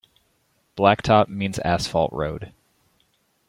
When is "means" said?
1.27-1.59